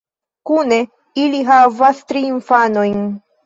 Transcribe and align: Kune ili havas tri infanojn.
Kune 0.49 0.79
ili 1.25 1.43
havas 1.51 2.03
tri 2.11 2.27
infanojn. 2.33 3.09